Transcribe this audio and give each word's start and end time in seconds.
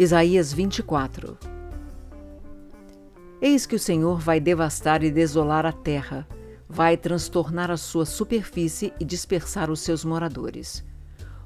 Isaías 0.00 0.50
24 0.50 1.36
Eis 3.38 3.66
que 3.66 3.76
o 3.76 3.78
Senhor 3.78 4.18
vai 4.18 4.40
devastar 4.40 5.02
e 5.02 5.10
desolar 5.10 5.66
a 5.66 5.72
terra, 5.72 6.26
vai 6.66 6.96
transtornar 6.96 7.70
a 7.70 7.76
sua 7.76 8.06
superfície 8.06 8.94
e 8.98 9.04
dispersar 9.04 9.70
os 9.70 9.80
seus 9.80 10.02
moradores. 10.02 10.82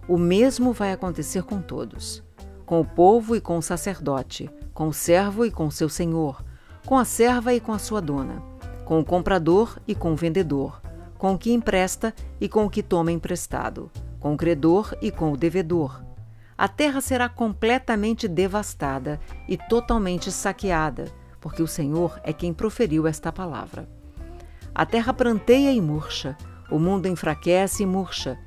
O 0.07 0.17
mesmo 0.17 0.73
vai 0.73 0.93
acontecer 0.93 1.43
com 1.43 1.61
todos: 1.61 2.23
com 2.65 2.81
o 2.81 2.85
povo 2.85 3.35
e 3.35 3.41
com 3.41 3.59
o 3.59 3.63
sacerdote, 3.63 4.49
com 4.73 4.87
o 4.87 4.95
servo 4.95 5.45
e 5.45 5.51
com 5.51 5.69
seu 5.69 5.89
senhor, 5.89 6.41
com 6.87 6.97
a 6.97 7.05
serva 7.05 7.53
e 7.53 7.59
com 7.59 7.73
a 7.73 7.79
sua 7.81 8.01
dona, 8.01 8.41
com 8.85 9.01
o 9.01 9.05
comprador 9.05 9.81
e 9.85 9.97
com 9.97 10.13
o 10.13 10.17
vendedor, 10.17 10.81
com 11.19 11.35
o 11.35 11.39
que 11.39 11.53
empresta 11.53 12.15
e 12.41 12.49
com 12.49 12.67
o 12.67 12.71
que 12.71 12.85
toma 12.85 13.11
emprestado, 13.11 13.91
com 14.21 14.33
o 14.33 14.37
credor 14.37 14.97
e 15.03 15.11
com 15.11 15.33
o 15.33 15.37
devedor 15.37 16.04
a 16.57 16.69
terra 16.69 17.01
será 17.01 17.29
completamente 17.29 18.29
devastada 18.29 19.21
e 19.49 19.57
totalmente 19.57 20.31
saqueada, 20.31 21.13
porque 21.41 21.63
o 21.63 21.67
Senhor 21.67 22.21
é 22.23 22.33
quem 22.33 22.55
proferiu 22.55 23.07
esta 23.07 23.33
palavra. 23.33 23.89
A 24.75 24.87
terra 24.87 25.13
pranteia 25.13 25.73
e 25.73 25.81
murcha, 25.81 26.37
o 26.71 26.79
mundo 26.79 27.07
enfraquece 27.07 27.83
e 27.83 27.87
murcha, 27.87 28.39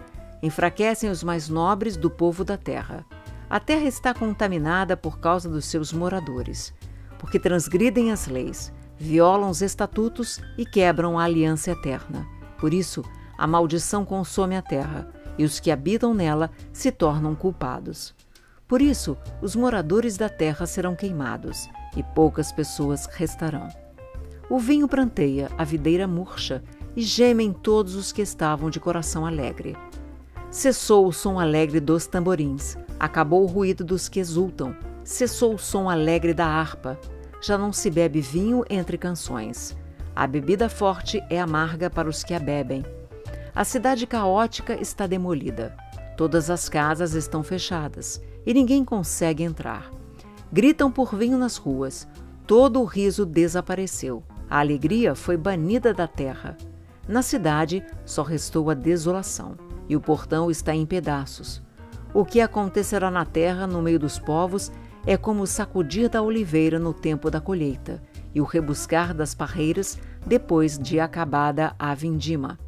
enfraquecem 0.42 1.10
os 1.10 1.24
mais 1.24 1.50
nobres 1.50 1.98
do 1.98 2.10
povo 2.10 2.44
da 2.44 2.58
terra. 2.58 3.06
A 3.50 3.60
terra 3.60 3.86
está 3.86 4.14
contaminada 4.14 4.96
por 4.96 5.20
causa 5.20 5.50
dos 5.50 5.66
seus 5.66 5.92
moradores, 5.92 6.74
porque 7.20 7.40
transgridem 7.40 8.12
as 8.12 8.28
leis, 8.28 8.74
violam 8.98 9.50
os 9.50 9.62
estatutos 9.62 10.42
e 10.58 10.66
quebram 10.66 11.20
a 11.20 11.24
aliança 11.24 11.72
eterna. 11.72 12.28
Por 12.58 12.74
isso, 12.74 13.04
a 13.38 13.46
maldição 13.46 14.04
consome 14.04 14.56
a 14.56 14.62
terra 14.62 15.14
e 15.38 15.44
os 15.44 15.60
que 15.60 15.72
habitam 15.72 16.14
nela 16.14 16.52
se 16.74 16.92
tornam 16.92 17.36
culpados. 17.36 18.16
Por 18.68 18.82
isso, 18.82 19.18
os 19.42 19.56
moradores 19.56 20.18
da 20.18 20.28
terra 20.28 20.66
serão 20.66 20.96
queimados, 20.96 21.70
e 21.96 22.04
poucas 22.04 22.52
pessoas 22.52 23.06
restarão. 23.06 23.70
O 24.50 24.60
vinho 24.60 24.88
pranteia, 24.88 25.50
a 25.58 25.64
videira 25.64 26.08
murcha, 26.08 26.64
e 26.96 27.02
gemem 27.02 27.54
todos 27.54 27.96
os 27.96 28.12
que 28.12 28.22
estavam 28.22 28.70
de 28.70 28.80
coração 28.80 29.26
alegre. 29.26 29.78
Cessou 30.50 31.08
o 31.08 31.14
som 31.14 31.40
alegre 31.40 31.80
dos 31.80 32.08
tamborins, 32.08 32.78
acabou 33.00 33.44
o 33.44 33.48
ruído 33.48 33.86
dos 33.86 34.10
que 34.10 34.20
exultam, 34.20 34.76
cessou 35.04 35.54
o 35.54 35.60
som 35.60 35.90
alegre 35.90 36.34
da 36.34 36.48
harpa. 36.48 37.00
Já 37.40 37.58
não 37.58 37.72
se 37.72 37.90
bebe 37.90 38.20
vinho 38.20 38.66
entre 38.70 38.98
canções. 38.98 39.78
A 40.16 40.26
bebida 40.26 40.68
forte 40.68 41.24
é 41.30 41.40
amarga 41.40 41.90
para 41.90 42.10
os 42.10 42.24
que 42.24 42.34
a 42.34 42.40
bebem 42.40 42.84
a 43.58 43.66
cidade 43.66 44.06
caótica 44.06 44.80
está 44.80 45.08
demolida. 45.08 45.76
Todas 46.16 46.52
as 46.52 46.70
casas 46.70 47.16
estão 47.16 47.42
fechadas 47.42 48.22
e 48.46 48.54
ninguém 48.54 48.86
consegue 48.86 49.42
entrar. 49.42 49.90
Gritam 50.54 50.92
por 50.92 51.16
vinho 51.16 51.40
nas 51.40 51.58
ruas. 51.58 52.08
Todo 52.46 52.80
o 52.80 52.86
riso 52.86 53.26
desapareceu. 53.26 54.24
A 54.48 54.60
alegria 54.60 55.16
foi 55.16 55.36
banida 55.36 55.92
da 55.92 56.06
terra. 56.06 56.56
Na 57.08 57.24
cidade 57.24 57.84
só 58.06 58.22
restou 58.22 58.70
a 58.70 58.76
desolação 58.76 59.58
e 59.90 59.96
o 59.96 60.02
portão 60.02 60.52
está 60.52 60.76
em 60.76 60.86
pedaços. 60.86 61.60
O 62.14 62.24
que 62.24 62.40
acontecerá 62.40 63.10
na 63.10 63.26
terra 63.26 63.66
no 63.66 63.82
meio 63.82 63.98
dos 63.98 64.20
povos 64.20 64.72
é 65.04 65.18
como 65.18 65.42
o 65.42 65.48
sacudir 65.48 66.10
da 66.10 66.22
oliveira 66.22 66.78
no 66.78 66.94
tempo 66.94 67.32
da 67.32 67.42
colheita 67.42 68.04
e 68.36 68.40
o 68.40 68.44
rebuscar 68.44 69.16
das 69.16 69.34
parreiras 69.34 69.98
depois 70.28 70.78
de 70.78 71.00
acabada 71.00 71.74
a 71.80 71.96
vindima. 71.96 72.60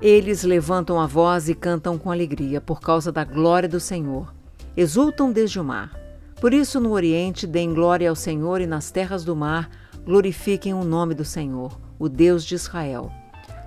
Eles 0.00 0.42
levantam 0.42 1.00
a 1.00 1.06
voz 1.06 1.48
e 1.48 1.54
cantam 1.54 1.96
com 1.96 2.10
alegria 2.10 2.60
por 2.60 2.80
causa 2.80 3.12
da 3.12 3.24
glória 3.24 3.68
do 3.68 3.80
Senhor. 3.80 4.34
Exultam 4.76 5.30
desde 5.30 5.60
o 5.60 5.64
mar. 5.64 5.98
Por 6.40 6.52
isso, 6.52 6.80
no 6.80 6.90
Oriente, 6.90 7.46
deem 7.46 7.72
glória 7.72 8.10
ao 8.10 8.16
Senhor 8.16 8.60
e 8.60 8.66
nas 8.66 8.90
terras 8.90 9.24
do 9.24 9.36
mar, 9.36 9.70
glorifiquem 10.04 10.74
o 10.74 10.84
nome 10.84 11.14
do 11.14 11.24
Senhor, 11.24 11.78
o 11.98 12.08
Deus 12.08 12.44
de 12.44 12.54
Israel. 12.54 13.10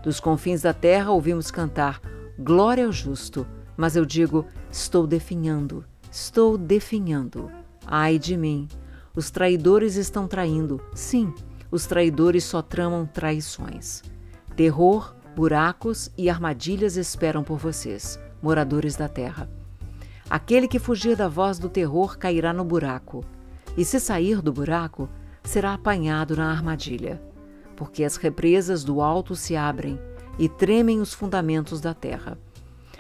Dos 0.04 0.20
confins 0.20 0.62
da 0.62 0.74
terra 0.74 1.12
ouvimos 1.12 1.50
cantar 1.50 2.02
glória 2.38 2.86
ao 2.86 2.92
justo, 2.92 3.48
mas 3.76 3.96
eu 3.96 4.06
digo, 4.06 4.46
estou 4.72 5.08
definhando, 5.08 5.84
estou 6.12 6.58
definhando. 6.58 7.50
Ai 7.86 8.20
de 8.20 8.38
mim! 8.38 8.68
Os 9.16 9.32
traidores 9.32 9.96
estão 9.96 10.28
traindo, 10.28 10.80
sim, 10.94 11.34
os 11.72 11.88
traidores 11.88 12.44
só 12.44 12.62
tramam 12.62 13.08
traições. 13.08 14.04
Terror, 14.56 15.16
Buracos 15.38 16.10
e 16.18 16.32
armadilhas 16.32 16.98
esperam 16.98 17.44
por 17.44 17.60
vocês, 17.60 18.20
moradores 18.42 18.96
da 18.96 19.08
terra. 19.08 19.48
Aquele 20.28 20.68
que 20.68 20.80
fugir 20.80 21.16
da 21.16 21.28
voz 21.28 21.60
do 21.60 21.70
terror 21.70 22.18
cairá 22.18 22.52
no 22.52 22.66
buraco, 22.66 23.24
e 23.78 23.86
se 23.86 24.00
sair 24.00 24.42
do 24.42 24.52
buraco, 24.52 25.08
será 25.44 25.76
apanhado 25.76 26.36
na 26.36 26.50
armadilha, 26.50 27.22
porque 27.76 28.04
as 28.04 28.16
represas 28.16 28.84
do 28.84 29.00
alto 29.00 29.36
se 29.36 29.56
abrem 29.56 30.00
e 30.40 30.50
tremem 30.50 31.00
os 31.00 31.14
fundamentos 31.14 31.80
da 31.80 31.94
terra. 31.94 32.36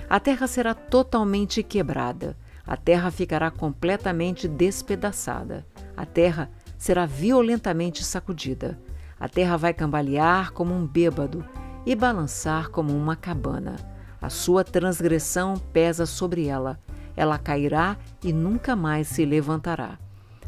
A 0.08 0.20
terra 0.20 0.46
será 0.46 0.76
totalmente 0.76 1.64
quebrada, 1.64 2.38
a 2.68 2.78
terra 2.78 3.10
ficará 3.10 3.50
completamente 3.50 4.48
despedaçada, 4.48 5.66
a 5.98 6.06
terra 6.06 6.52
será 6.78 7.08
violentamente 7.08 8.04
sacudida, 8.04 8.80
a 9.20 9.28
terra 9.28 9.58
vai 9.58 9.74
cambalear 9.74 10.54
como 10.54 10.72
um 10.72 10.86
bêbado 10.86 11.44
e 11.88 11.96
balançar 11.96 12.70
como 12.70 12.94
uma 12.94 13.16
cabana. 13.16 13.78
A 14.22 14.30
sua 14.30 14.62
transgressão 14.62 15.54
pesa 15.72 16.06
sobre 16.06 16.46
ela. 16.46 16.78
Ela 17.16 17.38
cairá 17.38 17.96
e 18.22 18.34
nunca 18.34 18.76
mais 18.76 19.08
se 19.08 19.24
levantará. 19.24 19.98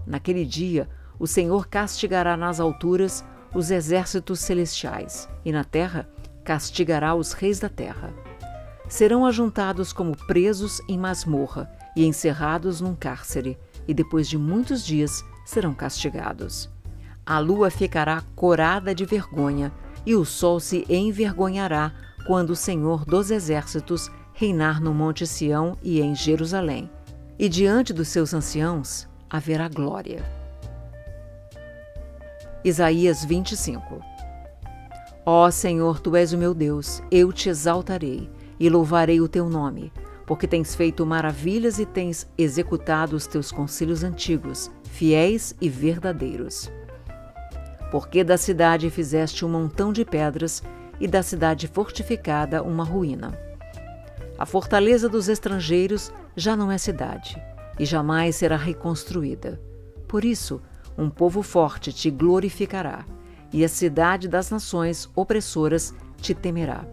Naquele 0.05 0.44
dia, 0.44 0.89
o 1.17 1.25
Senhor 1.25 1.67
castigará 1.67 2.35
nas 2.35 2.59
alturas 2.59 3.23
os 3.55 3.72
exércitos 3.72 4.41
celestiais, 4.41 5.29
e 5.45 5.53
na 5.53 5.63
terra 5.63 6.09
castigará 6.44 7.16
os 7.16 7.31
reis 7.31 7.57
da 7.57 7.69
terra. 7.69 8.13
Serão 8.89 9.25
ajuntados 9.25 9.94
como 9.94 10.17
presos 10.27 10.81
em 10.89 10.97
masmorra 10.97 11.71
e 11.95 12.06
encerrados 12.06 12.81
num 12.81 12.94
cárcere, 12.94 13.57
e 13.88 13.94
depois 13.94 14.27
de 14.27 14.38
muitos 14.38 14.85
dias 14.85 15.23
serão 15.45 15.73
castigados. 15.73 16.69
A 17.25 17.39
lua 17.39 17.69
ficará 17.69 18.23
corada 18.35 18.94
de 18.94 19.06
vergonha 19.06 19.71
e 20.05 20.15
o 20.15 20.25
sol 20.25 20.59
se 20.59 20.85
envergonhará 20.89 21.91
quando 22.25 22.51
o 22.51 22.55
Senhor 22.55 23.05
dos 23.05 23.31
Exércitos 23.31 24.09
reinar 24.33 24.81
no 24.81 24.93
Monte 24.93 25.25
Sião 25.25 25.77
e 25.81 26.01
em 26.01 26.15
Jerusalém. 26.15 26.89
E 27.37 27.47
diante 27.49 27.93
dos 27.93 28.07
seus 28.09 28.33
anciãos 28.33 29.07
haverá 29.29 29.67
glória. 29.67 30.23
Isaías 32.63 33.23
25 33.23 34.01
Ó 35.25 35.49
Senhor, 35.51 35.99
tu 35.99 36.15
és 36.15 36.33
o 36.33 36.38
meu 36.38 36.53
Deus, 36.53 37.01
eu 37.11 37.31
te 37.31 37.49
exaltarei 37.49 38.29
e 38.59 38.69
louvarei 38.69 39.21
o 39.21 39.27
teu 39.27 39.49
nome, 39.49 39.93
porque 40.25 40.47
tens 40.47 40.75
feito 40.75 41.05
maravilhas 41.05 41.79
e 41.79 41.85
tens 41.85 42.27
executado 42.38 43.15
os 43.15 43.27
teus 43.27 43.51
conselhos 43.51 44.03
antigos, 44.03 44.69
fiéis 44.83 45.55
e 45.61 45.69
verdadeiros 45.69 46.69
porque 47.91 48.23
da 48.23 48.38
cidade 48.38 48.89
fizeste 48.89 49.44
um 49.44 49.50
montão 49.50 49.91
de 49.91 50.05
pedras 50.05 50.61
e 51.00 51.07
da 51.07 51.23
cidade 51.23 51.67
fortificada 51.67 52.61
uma 52.61 52.83
ruína. 52.83 53.38
A 54.38 54.45
fortaleza 54.45 55.09
dos 55.09 55.27
estrangeiros 55.27 56.11
já 56.35 56.55
não 56.55 56.72
é 56.72 56.77
cidade 56.77 57.41
e 57.79 57.85
jamais 57.85 58.35
será 58.35 58.55
reconstruída. 58.55 59.59
Por 60.07 60.23
isso, 60.23 60.61
um 60.97 61.09
povo 61.09 61.41
forte 61.41 61.91
te 61.91 62.09
glorificará 62.09 63.05
e 63.51 63.63
a 63.63 63.69
cidade 63.69 64.27
das 64.27 64.51
nações 64.51 65.09
opressoras 65.16 65.94
te 66.17 66.33
temerá. 66.33 66.85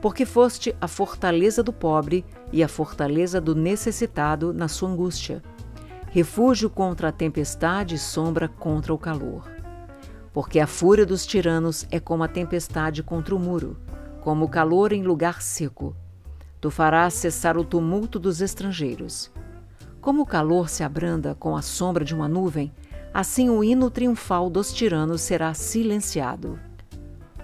Porque 0.00 0.24
foste 0.24 0.74
a 0.80 0.88
fortaleza 0.88 1.62
do 1.62 1.72
pobre 1.72 2.24
e 2.52 2.62
a 2.62 2.68
fortaleza 2.68 3.40
do 3.40 3.54
necessitado 3.54 4.52
na 4.52 4.68
sua 4.68 4.88
angústia, 4.88 5.42
refúgio 6.10 6.70
contra 6.70 7.08
a 7.08 7.12
tempestade 7.12 7.96
e 7.96 7.98
sombra 7.98 8.48
contra 8.48 8.94
o 8.94 8.98
calor 8.98 9.57
porque 10.38 10.60
a 10.60 10.68
fúria 10.68 11.04
dos 11.04 11.26
tiranos 11.26 11.84
é 11.90 11.98
como 11.98 12.22
a 12.22 12.28
tempestade 12.28 13.02
contra 13.02 13.34
o 13.34 13.40
muro, 13.40 13.76
como 14.20 14.44
o 14.44 14.48
calor 14.48 14.92
em 14.92 15.02
lugar 15.02 15.42
seco. 15.42 15.96
Tu 16.60 16.70
farás 16.70 17.14
cessar 17.14 17.58
o 17.58 17.64
tumulto 17.64 18.20
dos 18.20 18.40
estrangeiros. 18.40 19.32
Como 20.00 20.22
o 20.22 20.24
calor 20.24 20.68
se 20.68 20.84
abranda 20.84 21.34
com 21.34 21.56
a 21.56 21.60
sombra 21.60 22.04
de 22.04 22.14
uma 22.14 22.28
nuvem, 22.28 22.72
assim 23.12 23.50
o 23.50 23.64
hino 23.64 23.90
triunfal 23.90 24.48
dos 24.48 24.72
tiranos 24.72 25.22
será 25.22 25.52
silenciado. 25.54 26.56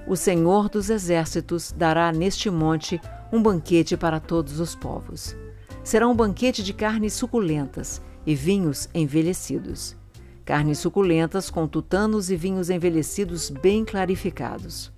O 0.06 0.14
Senhor 0.14 0.69
dos 0.69 0.88
Exércitos 0.88 1.75
dará 1.76 2.12
neste 2.12 2.49
monte 2.49 3.00
um 3.32 3.43
banquete 3.43 3.97
para 3.97 4.20
todos 4.20 4.61
os 4.61 4.76
povos. 4.76 5.35
Será 5.82 6.06
um 6.06 6.14
banquete 6.14 6.62
de 6.62 6.73
carnes 6.73 7.14
suculentas 7.14 8.00
e 8.25 8.37
vinhos 8.37 8.88
envelhecidos 8.94 9.97
carnes 10.44 10.79
suculentas 10.79 11.50
com 11.50 11.67
tutanos 11.67 12.31
e 12.31 12.37
vinhos 12.37 12.70
envelhecidos 12.70 13.50
bem 13.50 13.85
clarificados. 13.85 14.93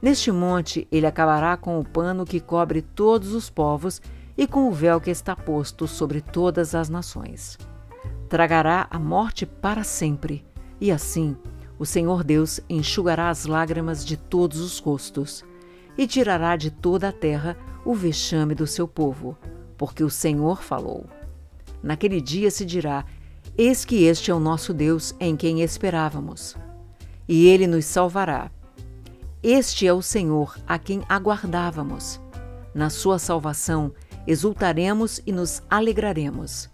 Neste 0.00 0.30
monte 0.30 0.86
ele 0.90 1.06
acabará 1.06 1.56
com 1.56 1.78
o 1.78 1.84
pano 1.84 2.24
que 2.24 2.40
cobre 2.40 2.82
todos 2.82 3.32
os 3.32 3.50
povos 3.50 4.00
e 4.36 4.46
com 4.46 4.68
o 4.68 4.72
véu 4.72 5.00
que 5.00 5.10
está 5.10 5.34
posto 5.34 5.86
sobre 5.86 6.20
todas 6.20 6.74
as 6.74 6.88
nações. 6.88 7.58
tragará 8.28 8.88
a 8.90 8.98
morte 8.98 9.46
para 9.46 9.84
sempre, 9.84 10.44
e 10.80 10.90
assim 10.90 11.36
o 11.78 11.86
Senhor 11.86 12.24
Deus 12.24 12.60
enxugará 12.68 13.28
as 13.28 13.46
lágrimas 13.46 14.04
de 14.04 14.16
todos 14.16 14.60
os 14.60 14.78
rostos 14.78 15.44
e 15.96 16.06
tirará 16.06 16.56
de 16.56 16.70
toda 16.70 17.08
a 17.08 17.12
terra 17.12 17.56
o 17.84 17.94
vexame 17.94 18.54
do 18.54 18.66
seu 18.66 18.88
povo, 18.88 19.36
porque 19.76 20.02
o 20.02 20.10
Senhor 20.10 20.62
falou. 20.62 21.06
Naquele 21.82 22.20
dia 22.20 22.50
se 22.50 22.64
dirá: 22.64 23.04
Eis 23.58 23.86
que 23.86 24.04
este 24.04 24.30
é 24.30 24.34
o 24.34 24.38
nosso 24.38 24.74
Deus 24.74 25.14
em 25.18 25.34
quem 25.34 25.62
esperávamos, 25.62 26.54
e 27.26 27.46
ele 27.46 27.66
nos 27.66 27.86
salvará. 27.86 28.50
Este 29.42 29.86
é 29.86 29.92
o 29.94 30.02
Senhor 30.02 30.58
a 30.66 30.78
quem 30.78 31.02
aguardávamos. 31.08 32.20
Na 32.74 32.90
sua 32.90 33.18
salvação 33.18 33.94
exultaremos 34.26 35.22
e 35.24 35.32
nos 35.32 35.62
alegraremos. 35.70 36.68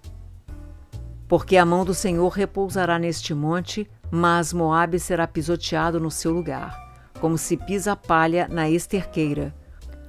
Porque 1.29 1.57
a 1.57 1.65
mão 1.65 1.85
do 1.85 1.95
Senhor 1.95 2.29
repousará 2.31 2.99
neste 2.99 3.33
monte, 3.33 3.89
mas 4.11 4.53
Moabe 4.53 4.99
será 4.99 5.29
pisoteado 5.29 6.01
no 6.01 6.11
seu 6.11 6.33
lugar, 6.33 6.77
como 7.21 7.39
se 7.39 7.57
pisa 7.57 7.95
palha 7.95 8.49
na 8.49 8.69
esterqueira. 8.69 9.55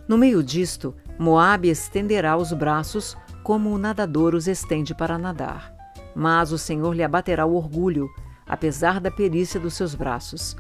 No 0.07 0.17
meio 0.17 0.41
disto, 0.41 0.95
Moabe 1.19 1.69
estenderá 1.69 2.35
os 2.35 2.51
braços 2.51 3.15
como 3.43 3.69
o 3.69 3.77
nadador 3.77 4.33
os 4.33 4.47
estende 4.47 4.95
para 4.95 5.19
nadar. 5.19 5.72
Mas 6.15 6.51
o 6.51 6.57
Senhor 6.57 6.94
lhe 6.94 7.04
abaterá 7.04 7.45
o 7.45 7.56
orgulho, 7.56 8.10
apesar 8.45 9.00
da 9.00 9.10
perícia 9.10 9.60
dos 9.60 9.74
seus 9.74 9.95
braços. 9.95 10.56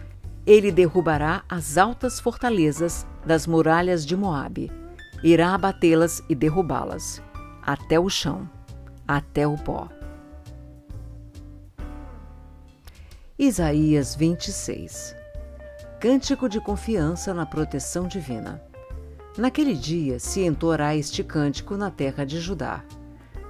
Ele 0.45 0.71
derrubará 0.71 1.43
as 1.47 1.77
altas 1.77 2.19
fortalezas 2.19 3.05
das 3.25 3.47
muralhas 3.47 4.05
de 4.05 4.15
Moabe. 4.15 4.71
Irá 5.23 5.53
abatê-las 5.53 6.21
e 6.27 6.35
derrubá-las, 6.35 7.21
até 7.61 7.99
o 7.99 8.09
chão, 8.09 8.49
até 9.07 9.47
o 9.47 9.55
pó. 9.57 9.87
Isaías 13.39 14.15
26 14.15 15.15
Cântico 15.99 16.49
de 16.49 16.59
confiança 16.59 17.33
na 17.33 17.45
proteção 17.45 18.07
divina. 18.07 18.61
Naquele 19.37 19.73
dia 19.73 20.19
se 20.19 20.45
entoará 20.45 20.95
este 20.95 21.23
cântico 21.23 21.75
na 21.75 21.89
terra 21.89 22.25
de 22.25 22.39
Judá. 22.39 22.83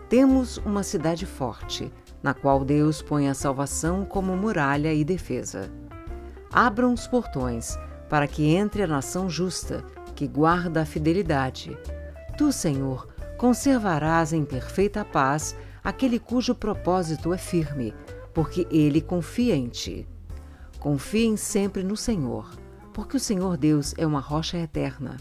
Temos 0.09 0.57
uma 0.57 0.83
cidade 0.83 1.25
forte, 1.25 1.91
na 2.21 2.33
qual 2.33 2.63
Deus 2.63 3.01
põe 3.01 3.27
a 3.27 3.33
salvação 3.33 4.05
como 4.05 4.35
muralha 4.35 4.93
e 4.93 5.03
defesa. 5.03 5.71
Abram 6.51 6.93
os 6.93 7.07
portões, 7.07 7.77
para 8.09 8.27
que 8.27 8.53
entre 8.55 8.83
a 8.83 8.87
nação 8.87 9.29
justa, 9.29 9.83
que 10.15 10.27
guarda 10.27 10.81
a 10.81 10.85
fidelidade. 10.85 11.77
Tu, 12.37 12.51
Senhor, 12.51 13.07
conservarás 13.37 14.33
em 14.33 14.45
perfeita 14.45 15.03
paz 15.03 15.55
aquele 15.83 16.19
cujo 16.19 16.53
propósito 16.53 17.33
é 17.33 17.37
firme, 17.37 17.93
porque 18.33 18.67
ele 18.71 19.01
confia 19.01 19.55
em 19.55 19.67
ti. 19.67 20.07
Confiem 20.79 21.35
sempre 21.35 21.83
no 21.83 21.97
Senhor, 21.97 22.49
porque 22.93 23.17
o 23.17 23.19
Senhor 23.19 23.57
Deus 23.57 23.93
é 23.97 24.05
uma 24.05 24.19
rocha 24.19 24.57
eterna. 24.57 25.17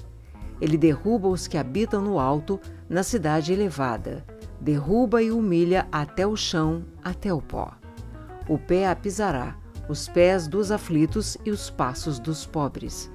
Ele 0.60 0.76
derruba 0.76 1.28
os 1.28 1.48
que 1.48 1.58
habitam 1.58 2.00
no 2.00 2.18
alto, 2.18 2.60
na 2.88 3.02
cidade 3.02 3.52
elevada. 3.52 4.24
Derruba 4.62 5.20
e 5.20 5.32
humilha 5.32 5.88
até 5.90 6.24
o 6.24 6.36
chão, 6.36 6.84
até 7.02 7.34
o 7.34 7.42
pó. 7.42 7.72
O 8.48 8.56
pé 8.56 8.88
a 8.88 8.94
pisará, 8.94 9.56
os 9.88 10.06
pés 10.06 10.46
dos 10.46 10.70
aflitos 10.70 11.36
e 11.44 11.50
os 11.50 11.68
passos 11.68 12.20
dos 12.20 12.46
pobres. 12.46 13.10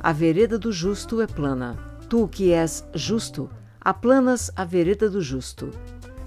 A 0.00 0.10
vereda 0.10 0.58
do 0.58 0.72
justo 0.72 1.20
é 1.20 1.26
plana. 1.28 1.76
Tu 2.08 2.26
que 2.26 2.52
és 2.52 2.84
justo, 2.92 3.48
aplanas 3.80 4.50
a 4.56 4.64
vereda 4.64 5.08
do 5.08 5.20
justo. 5.20 5.70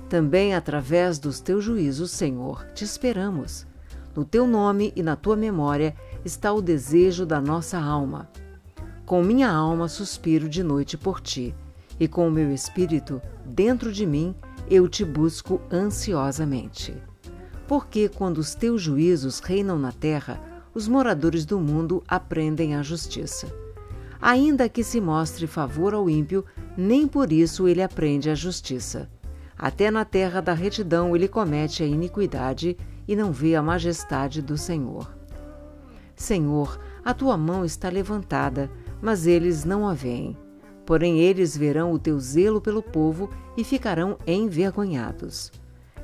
Também 0.08 0.56
através 0.56 1.20
dos 1.20 1.42
teus 1.42 1.62
juízos, 1.62 2.12
Senhor, 2.12 2.66
te 2.74 2.86
esperamos. 2.86 3.68
No 4.16 4.24
teu 4.24 4.48
nome 4.48 4.94
e 4.96 5.04
na 5.04 5.18
tua 5.18 5.36
memória 5.36 5.94
está 6.24 6.54
o 6.54 6.62
desejo 6.62 7.26
da 7.26 7.42
nossa 7.42 7.78
alma. 7.78 8.30
Com 9.06 9.22
minha 9.22 9.52
alma 9.52 9.90
suspiro 9.90 10.48
de 10.48 10.64
noite 10.64 10.98
por 10.98 11.20
ti, 11.20 11.54
e 12.00 12.08
com 12.08 12.28
o 12.28 12.32
meu 12.32 12.54
espírito 12.54 13.22
dentro 13.46 13.92
de 13.92 14.06
mim 14.06 14.36
eu 14.70 14.88
te 14.88 15.06
busco 15.06 15.62
ansiosamente. 15.72 16.96
Porque 17.68 18.10
quando 18.10 18.40
os 18.40 18.54
teus 18.54 18.82
juízos 18.82 19.40
reinam 19.40 19.78
na 19.78 19.92
terra, 19.92 20.40
os 20.74 20.88
moradores 20.88 21.46
do 21.46 21.60
mundo 21.60 22.04
aprendem 22.08 22.76
a 22.76 22.84
justiça. 22.84 23.48
Ainda 24.22 24.68
que 24.68 24.84
se 24.84 25.00
mostre 25.00 25.48
favor 25.48 25.94
ao 25.94 26.10
ímpio, 26.10 26.44
nem 26.76 27.08
por 27.08 27.32
isso 27.32 27.68
ele 27.68 27.82
aprende 27.82 28.30
a 28.30 28.36
justiça. 28.36 29.10
Até 29.58 29.90
na 29.90 30.04
terra 30.04 30.42
da 30.42 30.54
retidão 30.54 31.16
ele 31.16 31.28
comete 31.28 31.82
a 31.82 31.86
iniquidade 31.86 32.78
e 33.08 33.16
não 33.16 33.32
vê 33.32 33.56
a 33.56 33.62
majestade 33.62 34.42
do 34.42 34.58
Senhor. 34.58 35.16
Senhor, 36.16 36.80
a 37.04 37.14
tua 37.14 37.38
mão 37.38 37.64
está 37.64 37.90
levantada, 37.90 38.70
mas 39.02 39.28
eles 39.28 39.64
não 39.64 39.88
a 39.88 39.94
veem. 39.94 40.36
Porém, 40.86 41.20
eles 41.20 41.58
verão 41.58 41.92
o 41.92 42.00
teu 42.00 42.20
zelo 42.20 42.62
pelo 42.62 42.82
povo 42.82 43.30
e 43.58 43.64
ficarão 43.64 44.18
envergonhados. 44.26 45.52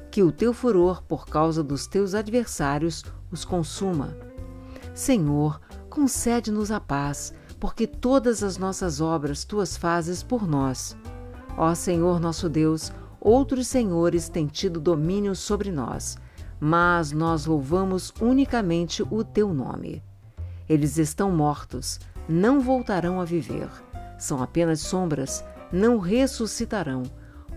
Que 0.10 0.24
o 0.24 0.32
teu 0.32 0.54
furor, 0.54 1.04
por 1.04 1.28
causa 1.28 1.64
dos 1.64 1.88
teus 1.88 2.16
adversários, 2.16 3.06
os 3.32 3.46
consuma. 3.46 4.18
Senhor, 4.94 5.62
concede-nos 5.90 6.72
a 6.72 6.80
paz, 6.80 7.34
porque 7.60 7.86
todas 7.86 8.44
as 8.44 8.58
nossas 8.58 9.00
obras 9.00 9.46
tu 9.46 9.60
as 9.60 9.78
fazes 9.78 10.24
por 10.24 10.48
nós. 10.48 10.98
Ó 11.56 11.74
Senhor 11.76 12.20
nosso 12.20 12.50
Deus, 12.50 12.92
outros 13.20 13.68
senhores 13.68 14.28
têm 14.28 14.48
tido 14.48 14.80
domínio 14.80 15.36
sobre 15.36 15.72
nós, 15.72 16.18
mas 16.60 17.12
nós 17.12 17.46
louvamos 17.46 18.12
unicamente 18.20 19.04
o 19.10 19.24
teu 19.24 19.54
nome. 19.54 20.04
Eles 20.68 20.98
estão 20.98 21.32
mortos, 21.32 22.00
não 22.28 22.60
voltarão 22.60 23.22
a 23.22 23.26
viver. 23.26 23.70
São 24.22 24.42
apenas 24.42 24.80
sombras, 24.80 25.44
não 25.72 25.98
ressuscitarão, 25.98 27.04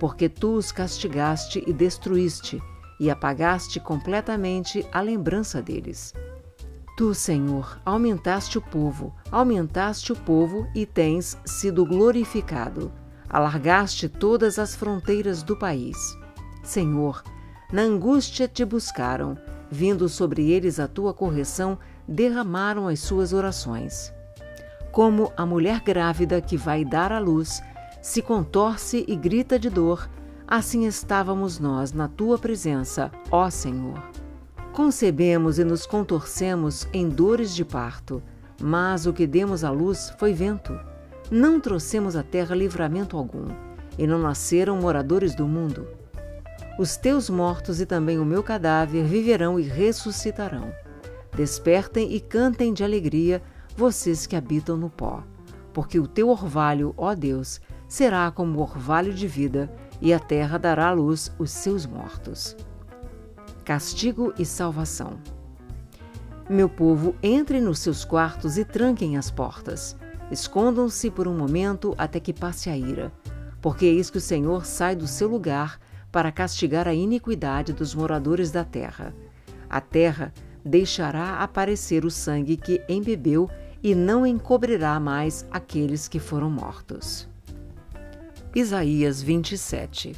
porque 0.00 0.28
tu 0.28 0.54
os 0.54 0.72
castigaste 0.72 1.62
e 1.66 1.72
destruíste, 1.72 2.60
e 2.98 3.10
apagaste 3.10 3.78
completamente 3.78 4.86
a 4.90 5.00
lembrança 5.00 5.60
deles. 5.60 6.14
Tu, 6.96 7.12
Senhor, 7.14 7.78
aumentaste 7.84 8.56
o 8.56 8.62
povo, 8.62 9.14
aumentaste 9.30 10.12
o 10.12 10.16
povo 10.16 10.66
e 10.74 10.86
tens 10.86 11.36
sido 11.44 11.84
glorificado 11.84 12.90
alargaste 13.34 14.08
todas 14.08 14.60
as 14.60 14.76
fronteiras 14.76 15.42
do 15.42 15.56
país. 15.56 16.16
Senhor, 16.62 17.20
na 17.72 17.82
angústia 17.82 18.46
te 18.46 18.64
buscaram, 18.64 19.36
vindo 19.68 20.08
sobre 20.08 20.52
eles 20.52 20.78
a 20.78 20.86
tua 20.86 21.12
correção, 21.12 21.76
derramaram 22.06 22.86
as 22.86 23.00
suas 23.00 23.32
orações. 23.32 24.13
Como 24.94 25.30
a 25.36 25.44
mulher 25.44 25.80
grávida 25.80 26.40
que 26.40 26.56
vai 26.56 26.84
dar 26.84 27.12
à 27.12 27.18
luz, 27.18 27.62
se 28.00 28.22
contorce 28.22 29.04
e 29.06 29.14
grita 29.14 29.58
de 29.58 29.68
dor, 29.68 30.08
assim 30.46 30.86
estávamos 30.86 31.58
nós 31.58 31.92
na 31.92 32.08
tua 32.08 32.38
presença, 32.38 33.10
ó 33.30 33.50
Senhor. 33.50 34.02
Concebemos 34.72 35.58
e 35.58 35.64
nos 35.64 35.84
contorcemos 35.84 36.88
em 36.92 37.08
dores 37.08 37.54
de 37.54 37.64
parto, 37.64 38.22
mas 38.58 39.04
o 39.04 39.12
que 39.12 39.26
demos 39.26 39.64
à 39.64 39.70
luz 39.70 40.10
foi 40.18 40.32
vento 40.32 40.72
não 41.30 41.58
trouxemos 41.58 42.16
à 42.16 42.22
terra 42.22 42.54
livramento 42.54 43.16
algum, 43.16 43.48
e 43.98 44.06
não 44.06 44.18
nasceram 44.18 44.76
moradores 44.76 45.34
do 45.34 45.46
mundo. 45.46 45.86
Os 46.78 46.96
teus 46.96 47.30
mortos 47.30 47.80
e 47.80 47.86
também 47.86 48.18
o 48.18 48.24
meu 48.24 48.42
cadáver 48.42 49.04
viverão 49.04 49.58
e 49.58 49.62
ressuscitarão. 49.62 50.72
Despertem 51.34 52.12
e 52.12 52.20
cantem 52.20 52.72
de 52.72 52.84
alegria, 52.84 53.42
vocês 53.76 54.26
que 54.26 54.36
habitam 54.36 54.76
no 54.76 54.90
pó, 54.90 55.22
porque 55.72 55.98
o 55.98 56.06
teu 56.06 56.28
orvalho, 56.28 56.94
ó 56.96 57.14
Deus, 57.14 57.60
será 57.88 58.30
como 58.30 58.60
orvalho 58.60 59.12
de 59.12 59.26
vida, 59.26 59.70
e 60.00 60.12
a 60.12 60.18
terra 60.18 60.58
dará 60.58 60.88
à 60.88 60.92
luz 60.92 61.32
os 61.38 61.50
seus 61.50 61.86
mortos. 61.86 62.56
Castigo 63.64 64.32
e 64.38 64.44
salvação. 64.44 65.18
Meu 66.48 66.68
povo, 66.68 67.14
entre 67.22 67.60
nos 67.60 67.78
seus 67.78 68.04
quartos 68.04 68.58
e 68.58 68.64
tranquem 68.64 69.16
as 69.16 69.30
portas 69.30 69.96
Escondam-se 70.30 71.10
por 71.10 71.28
um 71.28 71.36
momento 71.36 71.94
até 71.98 72.18
que 72.18 72.32
passe 72.32 72.70
a 72.70 72.76
ira, 72.76 73.12
porque 73.60 73.84
eis 73.84 74.10
que 74.10 74.18
o 74.18 74.20
Senhor 74.20 74.64
sai 74.64 74.96
do 74.96 75.06
seu 75.06 75.28
lugar 75.28 75.78
para 76.10 76.32
castigar 76.32 76.88
a 76.88 76.94
iniquidade 76.94 77.72
dos 77.72 77.94
moradores 77.94 78.50
da 78.50 78.64
terra. 78.64 79.14
A 79.68 79.80
terra 79.80 80.32
deixará 80.64 81.36
aparecer 81.36 82.04
o 82.04 82.10
sangue 82.10 82.56
que 82.56 82.82
embebeu 82.88 83.50
e 83.84 83.94
não 83.94 84.26
encobrirá 84.26 84.98
mais 84.98 85.46
aqueles 85.50 86.08
que 86.08 86.18
foram 86.18 86.48
mortos. 86.48 87.28
Isaías 88.56 89.20
27 89.20 90.16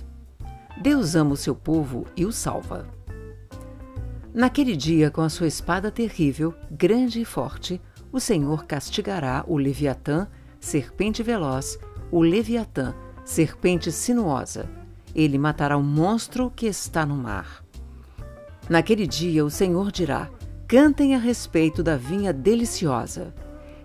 Deus 0.80 1.16
ama 1.16 1.32
o 1.32 1.36
seu 1.36 1.56
povo 1.56 2.06
e 2.16 2.24
o 2.24 2.30
salva. 2.30 2.86
Naquele 4.32 4.76
dia, 4.76 5.10
com 5.10 5.20
a 5.22 5.28
sua 5.28 5.48
espada 5.48 5.90
terrível, 5.90 6.54
grande 6.70 7.20
e 7.20 7.24
forte, 7.24 7.80
o 8.12 8.20
Senhor 8.20 8.66
castigará 8.66 9.44
o 9.48 9.56
Leviatã, 9.56 10.28
serpente 10.60 11.22
veloz, 11.22 11.76
o 12.12 12.20
Leviatã, 12.20 12.94
serpente 13.24 13.90
sinuosa. 13.90 14.70
Ele 15.12 15.38
matará 15.38 15.76
o 15.76 15.82
monstro 15.82 16.52
que 16.54 16.66
está 16.66 17.04
no 17.04 17.16
mar. 17.16 17.64
Naquele 18.68 19.06
dia 19.06 19.44
o 19.44 19.50
Senhor 19.50 19.90
dirá: 19.90 20.30
Cantem 20.68 21.14
a 21.14 21.18
respeito 21.18 21.82
da 21.82 21.96
vinha 21.96 22.32
deliciosa. 22.32 23.34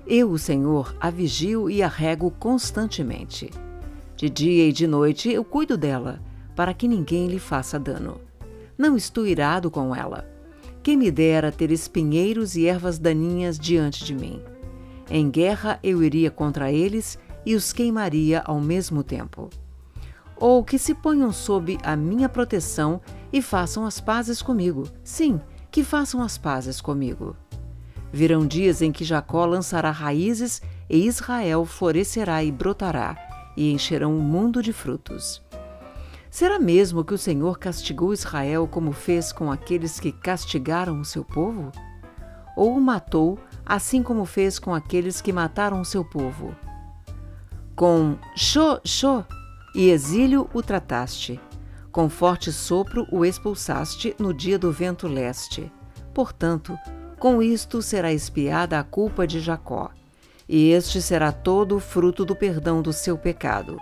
Eu, 0.06 0.32
o 0.32 0.38
Senhor, 0.38 0.96
a 1.00 1.10
vigio 1.10 1.70
e 1.70 1.84
a 1.84 1.88
rego 1.88 2.32
constantemente. 2.32 3.52
De 4.16 4.30
dia 4.30 4.68
e 4.68 4.74
de 4.74 4.88
noite 4.88 5.32
eu 5.32 5.44
cuido 5.44 5.78
dela, 5.78 6.20
para 6.56 6.74
que 6.74 6.88
ninguém 6.88 7.28
lhe 7.28 7.40
faça 7.40 7.80
dano. 7.80 8.20
Não 8.78 8.98
estou 8.98 9.28
irado 9.28 9.70
com 9.70 9.96
ela. 9.96 10.28
Quem 10.82 10.98
me 10.98 11.12
dera 11.12 11.52
ter 11.52 11.72
espinheiros 11.72 12.56
e 12.56 12.66
ervas 12.66 12.98
daninhas 12.98 13.60
diante 13.60 14.04
de 14.04 14.16
mim. 14.16 14.42
Em 15.10 15.30
guerra 15.30 15.80
eu 15.84 16.04
iria 16.04 16.32
contra 16.32 16.72
eles 16.72 17.20
e 17.46 17.54
os 17.54 17.72
queimaria 17.72 18.42
ao 18.46 18.60
mesmo 18.60 19.04
tempo. 19.04 19.50
Ou 20.36 20.64
que 20.64 20.80
se 20.80 20.96
ponham 20.96 21.32
sob 21.32 21.78
a 21.84 21.96
minha 21.96 22.28
proteção 22.28 23.00
e 23.32 23.42
façam 23.42 23.86
as 23.86 24.02
pazes 24.02 24.42
comigo. 24.42 24.88
Sim, 25.04 25.40
que 25.70 25.84
façam 25.84 26.22
as 26.24 26.38
pazes 26.38 26.82
comigo. 26.82 27.36
Virão 28.12 28.46
dias 28.46 28.82
em 28.82 28.92
que 28.92 29.06
Jacó 29.06 29.46
lançará 29.46 29.90
raízes 29.90 30.62
e 30.90 31.08
Israel 31.08 31.66
florescerá 31.66 32.44
e 32.44 32.52
brotará, 32.52 33.16
e 33.56 33.72
encherão 33.72 34.18
o 34.18 34.22
mundo 34.22 34.62
de 34.62 34.74
frutos. 34.74 35.42
Será 36.30 36.58
mesmo 36.60 37.04
que 37.04 37.14
o 37.14 37.18
Senhor 37.18 37.60
castigou 37.60 38.14
Israel 38.14 38.68
como 38.68 38.92
fez 38.92 39.34
com 39.34 39.52
aqueles 39.52 40.00
que 40.00 40.12
castigaram 40.12 41.00
o 41.00 41.06
seu 41.06 41.26
povo? 41.26 41.72
Ou 42.56 42.78
o 42.78 42.82
matou, 42.82 43.38
assim 43.66 44.02
como 44.02 44.26
fez 44.26 44.58
com 44.58 44.74
aqueles 44.74 45.20
que 45.20 45.34
mataram 45.34 45.82
o 45.82 45.86
seu 45.86 46.04
povo? 46.06 46.56
Com 47.76 48.18
xô, 48.36 48.80
xô 48.86 49.24
e 49.76 49.90
exílio 49.90 50.50
o 50.54 50.62
trataste, 50.62 51.40
com 51.92 52.10
forte 52.10 52.52
sopro 52.52 53.06
o 53.12 53.26
expulsaste 53.26 54.16
no 54.18 54.34
dia 54.34 54.58
do 54.58 54.72
vento 54.72 55.08
leste. 55.08 55.72
Portanto, 56.14 56.78
com 57.22 57.40
isto 57.40 57.84
será 57.84 58.12
espiada 58.12 58.80
a 58.80 58.84
culpa 58.84 59.28
de 59.28 59.40
Jacó, 59.40 59.92
e 60.50 60.72
este 60.72 61.00
será 61.00 61.32
todo 61.32 61.76
o 61.76 61.80
fruto 61.80 62.26
do 62.26 62.36
perdão 62.36 62.82
do 62.82 62.92
seu 62.92 63.16
pecado, 63.16 63.78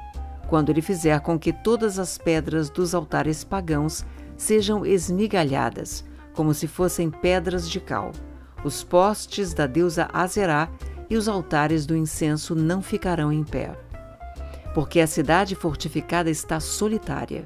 quando 0.50 0.70
ele 0.70 0.82
fizer 0.82 1.18
com 1.22 1.40
que 1.40 1.54
todas 1.54 1.98
as 1.98 2.18
pedras 2.18 2.70
dos 2.70 2.94
altares 2.94 3.46
pagãos 3.46 4.06
sejam 4.36 4.86
esmigalhadas, 4.86 6.04
como 6.34 6.54
se 6.54 6.68
fossem 6.68 7.10
pedras 7.10 7.70
de 7.70 7.80
cal. 7.80 8.12
Os 8.62 8.84
postes 8.84 9.54
da 9.54 9.66
deusa 9.66 10.10
Azerá 10.12 10.68
e 11.10 11.16
os 11.16 11.30
altares 11.30 11.86
do 11.86 11.96
incenso 11.96 12.54
não 12.54 12.82
ficarão 12.82 13.32
em 13.32 13.46
pé. 13.46 13.72
Porque 14.74 15.00
a 15.00 15.08
cidade 15.08 15.56
fortificada 15.56 16.30
está 16.30 16.60
solitária 16.60 17.46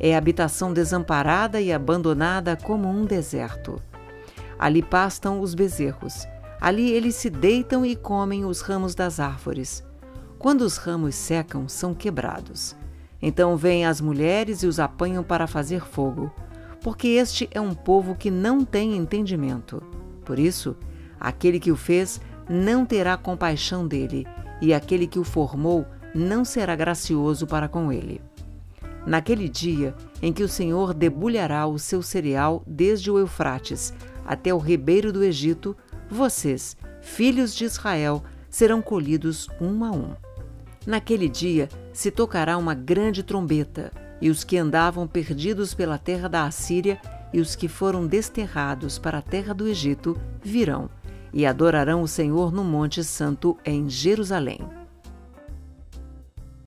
é 0.00 0.16
habitação 0.16 0.72
desamparada 0.72 1.60
e 1.60 1.70
abandonada 1.70 2.56
como 2.56 2.88
um 2.88 3.04
deserto. 3.04 3.80
Ali 4.60 4.82
pastam 4.82 5.40
os 5.40 5.54
bezerros. 5.54 6.28
Ali 6.60 6.90
eles 6.90 7.14
se 7.14 7.30
deitam 7.30 7.82
e 7.82 7.96
comem 7.96 8.44
os 8.44 8.60
ramos 8.60 8.94
das 8.94 9.18
árvores. 9.18 9.82
Quando 10.38 10.60
os 10.60 10.76
ramos 10.76 11.14
secam, 11.14 11.66
são 11.66 11.94
quebrados. 11.94 12.76
Então 13.22 13.56
vêm 13.56 13.86
as 13.86 14.02
mulheres 14.02 14.62
e 14.62 14.66
os 14.66 14.78
apanham 14.78 15.24
para 15.24 15.46
fazer 15.46 15.82
fogo, 15.86 16.30
porque 16.82 17.08
este 17.08 17.48
é 17.52 17.60
um 17.60 17.72
povo 17.72 18.14
que 18.14 18.30
não 18.30 18.62
tem 18.62 18.98
entendimento. 18.98 19.82
Por 20.26 20.38
isso, 20.38 20.76
aquele 21.18 21.58
que 21.58 21.72
o 21.72 21.76
fez 21.76 22.20
não 22.46 22.84
terá 22.84 23.16
compaixão 23.16 23.88
dele, 23.88 24.26
e 24.60 24.74
aquele 24.74 25.06
que 25.06 25.18
o 25.18 25.24
formou 25.24 25.86
não 26.14 26.44
será 26.44 26.76
gracioso 26.76 27.46
para 27.46 27.66
com 27.66 27.90
ele 27.90 28.20
naquele 29.06 29.48
dia 29.48 29.94
em 30.20 30.32
que 30.32 30.42
o 30.42 30.48
Senhor 30.48 30.92
debulhará 30.92 31.66
o 31.66 31.78
seu 31.78 32.02
cereal 32.02 32.62
desde 32.66 33.10
o 33.10 33.18
Eufrates 33.18 33.92
até 34.30 34.54
o 34.54 34.58
ribeiro 34.58 35.12
do 35.12 35.24
Egito, 35.24 35.76
vocês, 36.08 36.76
filhos 37.02 37.52
de 37.52 37.64
Israel, 37.64 38.22
serão 38.48 38.80
colhidos 38.80 39.48
um 39.60 39.84
a 39.84 39.90
um. 39.90 40.14
Naquele 40.86 41.28
dia 41.28 41.68
se 41.92 42.12
tocará 42.12 42.56
uma 42.56 42.72
grande 42.72 43.24
trombeta, 43.24 43.90
e 44.20 44.30
os 44.30 44.44
que 44.44 44.56
andavam 44.56 45.08
perdidos 45.08 45.74
pela 45.74 45.98
terra 45.98 46.28
da 46.28 46.44
Assíria 46.44 47.00
e 47.32 47.40
os 47.40 47.56
que 47.56 47.66
foram 47.66 48.06
desterrados 48.06 49.00
para 49.00 49.18
a 49.18 49.22
terra 49.22 49.52
do 49.52 49.66
Egito 49.66 50.16
virão 50.40 50.88
e 51.32 51.44
adorarão 51.44 52.00
o 52.00 52.08
Senhor 52.08 52.52
no 52.52 52.62
Monte 52.62 53.02
Santo 53.02 53.58
em 53.64 53.90
Jerusalém. 53.90 54.60